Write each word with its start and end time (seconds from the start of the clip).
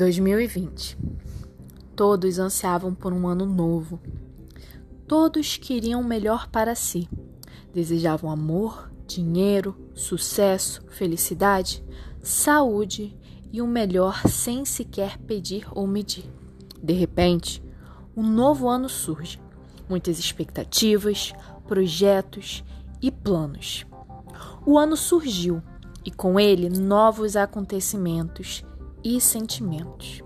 2020. 0.00 0.96
Todos 1.94 2.38
ansiavam 2.38 2.94
por 2.94 3.12
um 3.12 3.28
ano 3.28 3.44
novo. 3.44 4.00
Todos 5.06 5.58
queriam 5.58 6.00
o 6.00 6.04
melhor 6.04 6.48
para 6.48 6.74
si. 6.74 7.06
Desejavam 7.74 8.30
amor, 8.30 8.90
dinheiro, 9.06 9.76
sucesso, 9.92 10.82
felicidade, 10.88 11.84
saúde 12.22 13.14
e 13.52 13.60
o 13.60 13.66
melhor 13.66 14.26
sem 14.26 14.64
sequer 14.64 15.18
pedir 15.18 15.66
ou 15.70 15.86
medir. 15.86 16.24
De 16.82 16.94
repente, 16.94 17.62
um 18.16 18.22
novo 18.22 18.70
ano 18.70 18.88
surge. 18.88 19.38
Muitas 19.86 20.18
expectativas, 20.18 21.34
projetos 21.68 22.64
e 23.02 23.10
planos. 23.10 23.84
O 24.64 24.78
ano 24.78 24.96
surgiu 24.96 25.62
e 26.06 26.10
com 26.10 26.40
ele 26.40 26.70
novos 26.70 27.36
acontecimentos 27.36 28.64
e 29.04 29.20
sentimentos. 29.20 30.22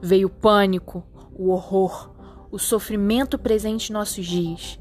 Veio 0.00 0.28
o 0.28 0.30
pânico, 0.30 1.04
o 1.32 1.50
horror, 1.50 2.10
o 2.50 2.58
sofrimento 2.58 3.38
presente 3.38 3.90
em 3.90 3.92
nossos 3.92 4.26
dias. 4.26 4.78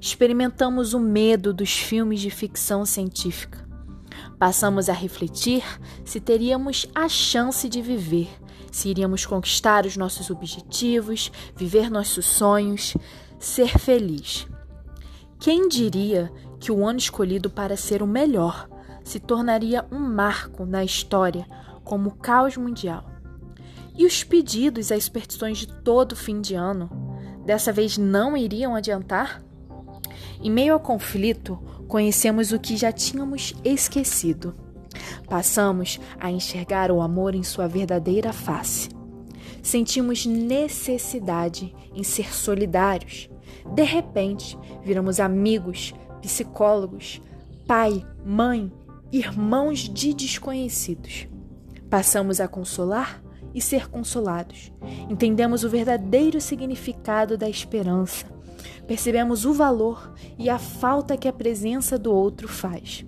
Experimentamos 0.00 0.94
o 0.94 1.00
medo 1.00 1.52
dos 1.54 1.72
filmes 1.72 2.20
de 2.20 2.30
ficção 2.30 2.84
científica. 2.84 3.66
Passamos 4.38 4.88
a 4.88 4.92
refletir 4.92 5.62
se 6.04 6.20
teríamos 6.20 6.86
a 6.94 7.08
chance 7.08 7.68
de 7.68 7.80
viver, 7.80 8.28
se 8.70 8.88
iríamos 8.88 9.24
conquistar 9.24 9.86
os 9.86 9.96
nossos 9.96 10.30
objetivos, 10.30 11.30
viver 11.56 11.90
nossos 11.90 12.26
sonhos, 12.26 12.96
ser 13.38 13.78
feliz. 13.78 14.46
Quem 15.38 15.68
diria 15.68 16.32
que 16.58 16.70
o 16.70 16.86
ano 16.86 16.98
escolhido 16.98 17.50
para 17.50 17.76
ser 17.76 18.02
o 18.02 18.06
melhor 18.06 18.68
se 19.04 19.18
tornaria 19.18 19.84
um 19.90 19.98
marco 19.98 20.64
na 20.64 20.84
história 20.84 21.46
como 21.84 22.10
o 22.10 22.14
caos 22.14 22.56
mundial. 22.56 23.10
E 23.96 24.06
os 24.06 24.24
pedidos 24.24 24.90
e 24.90 24.94
as 24.94 25.04
superstições 25.04 25.58
de 25.58 25.66
todo 25.66 26.16
fim 26.16 26.40
de 26.40 26.54
ano, 26.54 26.90
dessa 27.44 27.72
vez 27.72 27.98
não 27.98 28.36
iriam 28.36 28.74
adiantar? 28.74 29.42
Em 30.42 30.50
meio 30.50 30.74
ao 30.74 30.80
conflito, 30.80 31.56
conhecemos 31.86 32.52
o 32.52 32.58
que 32.58 32.76
já 32.76 32.90
tínhamos 32.90 33.54
esquecido. 33.64 34.54
Passamos 35.28 36.00
a 36.18 36.30
enxergar 36.30 36.90
o 36.90 37.00
amor 37.00 37.34
em 37.34 37.42
sua 37.42 37.68
verdadeira 37.68 38.32
face. 38.32 38.88
Sentimos 39.62 40.26
necessidade 40.26 41.74
em 41.94 42.02
ser 42.02 42.34
solidários. 42.34 43.30
De 43.74 43.84
repente, 43.84 44.58
viramos 44.82 45.20
amigos, 45.20 45.94
psicólogos, 46.20 47.22
pai, 47.66 48.04
mãe, 48.24 48.72
irmãos 49.12 49.80
de 49.88 50.12
desconhecidos. 50.12 51.28
Passamos 51.92 52.40
a 52.40 52.48
consolar 52.48 53.22
e 53.52 53.60
ser 53.60 53.86
consolados. 53.86 54.72
Entendemos 55.10 55.62
o 55.62 55.68
verdadeiro 55.68 56.40
significado 56.40 57.36
da 57.36 57.50
esperança. 57.50 58.24
Percebemos 58.86 59.44
o 59.44 59.52
valor 59.52 60.14
e 60.38 60.48
a 60.48 60.58
falta 60.58 61.18
que 61.18 61.28
a 61.28 61.32
presença 61.34 61.98
do 61.98 62.10
outro 62.10 62.48
faz. 62.48 63.04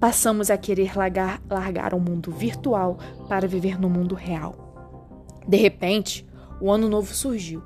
Passamos 0.00 0.50
a 0.50 0.58
querer 0.58 0.98
largar, 0.98 1.40
largar 1.48 1.94
o 1.94 2.00
mundo 2.00 2.32
virtual 2.32 2.98
para 3.28 3.46
viver 3.46 3.80
no 3.80 3.88
mundo 3.88 4.16
real. 4.16 5.36
De 5.46 5.56
repente, 5.56 6.26
o 6.60 6.72
ano 6.72 6.88
novo 6.88 7.14
surgiu 7.14 7.62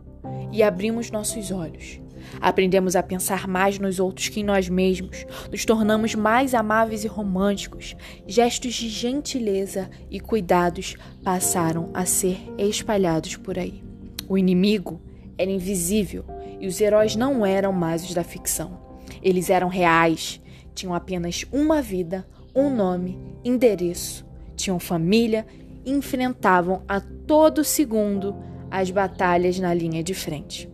e 0.52 0.62
abrimos 0.62 1.10
nossos 1.10 1.50
olhos. 1.50 2.02
Aprendemos 2.40 2.94
a 2.94 3.02
pensar 3.02 3.48
mais 3.48 3.78
nos 3.78 3.98
outros 3.98 4.28
que 4.28 4.40
em 4.40 4.44
nós 4.44 4.68
mesmos, 4.68 5.24
nos 5.50 5.64
tornamos 5.64 6.14
mais 6.14 6.54
amáveis 6.54 7.04
e 7.04 7.08
românticos. 7.08 7.96
Gestos 8.26 8.74
de 8.74 8.88
gentileza 8.88 9.90
e 10.10 10.20
cuidados 10.20 10.96
passaram 11.24 11.90
a 11.94 12.04
ser 12.04 12.38
espalhados 12.58 13.36
por 13.36 13.58
aí. 13.58 13.82
O 14.28 14.36
inimigo 14.36 15.00
era 15.36 15.50
invisível 15.50 16.24
e 16.60 16.66
os 16.66 16.80
heróis 16.80 17.16
não 17.16 17.44
eram 17.44 17.72
mais 17.72 18.04
os 18.04 18.14
da 18.14 18.22
ficção. 18.22 18.78
Eles 19.22 19.50
eram 19.50 19.68
reais, 19.68 20.40
tinham 20.74 20.94
apenas 20.94 21.44
uma 21.50 21.82
vida, 21.82 22.26
um 22.54 22.74
nome, 22.74 23.18
endereço, 23.44 24.26
tinham 24.54 24.78
família 24.78 25.46
e 25.84 25.90
enfrentavam 25.90 26.82
a 26.86 27.00
todo 27.00 27.64
segundo 27.64 28.36
as 28.70 28.90
batalhas 28.90 29.58
na 29.58 29.74
linha 29.74 30.02
de 30.02 30.14
frente. 30.14 30.70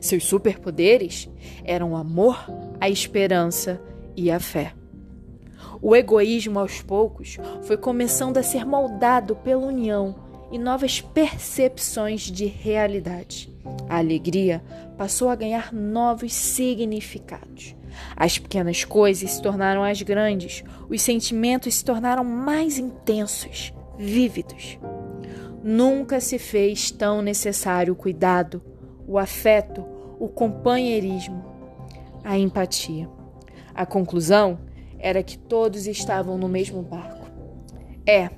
Seus 0.00 0.24
superpoderes 0.24 1.28
eram 1.64 1.92
o 1.92 1.96
amor, 1.96 2.44
a 2.80 2.88
esperança 2.88 3.80
e 4.16 4.30
a 4.30 4.40
fé. 4.40 4.72
O 5.80 5.94
egoísmo, 5.94 6.58
aos 6.58 6.80
poucos, 6.80 7.36
foi 7.62 7.76
começando 7.76 8.38
a 8.38 8.42
ser 8.42 8.64
moldado 8.64 9.36
pela 9.36 9.66
união 9.66 10.16
e 10.50 10.58
novas 10.58 11.00
percepções 11.00 12.22
de 12.22 12.46
realidade. 12.46 13.52
A 13.88 13.98
alegria 13.98 14.62
passou 14.96 15.28
a 15.28 15.36
ganhar 15.36 15.72
novos 15.72 16.32
significados. 16.32 17.74
As 18.16 18.38
pequenas 18.38 18.84
coisas 18.84 19.32
se 19.32 19.42
tornaram 19.42 19.82
as 19.82 20.02
grandes, 20.02 20.62
os 20.88 21.02
sentimentos 21.02 21.76
se 21.76 21.84
tornaram 21.84 22.24
mais 22.24 22.78
intensos, 22.78 23.72
vívidos. 23.98 24.78
Nunca 25.62 26.20
se 26.20 26.38
fez 26.38 26.90
tão 26.90 27.22
necessário 27.22 27.92
o 27.92 27.96
cuidado, 27.96 28.62
o 29.06 29.18
afeto, 29.18 29.84
o 30.18 30.28
companheirismo, 30.28 31.44
a 32.24 32.36
empatia. 32.38 33.08
A 33.74 33.86
conclusão 33.86 34.58
era 34.98 35.22
que 35.22 35.38
todos 35.38 35.86
estavam 35.86 36.36
no 36.38 36.48
mesmo 36.48 36.82
barco. 36.82 37.30
É, 38.06 38.30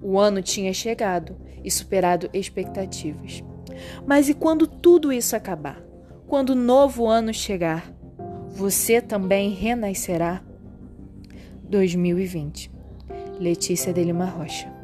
o 0.00 0.18
ano 0.18 0.42
tinha 0.42 0.72
chegado 0.72 1.36
e 1.64 1.70
superado 1.70 2.28
expectativas. 2.32 3.42
Mas 4.06 4.28
e 4.28 4.34
quando 4.34 4.66
tudo 4.66 5.12
isso 5.12 5.36
acabar? 5.36 5.82
Quando 6.26 6.50
o 6.50 6.56
novo 6.56 7.06
ano 7.06 7.32
chegar, 7.32 7.92
você 8.48 9.00
também 9.00 9.50
renascerá? 9.50 10.42
2020. 11.64 12.70
Letícia 13.38 13.92
de 13.92 14.04
Lima 14.04 14.26
Rocha 14.26 14.81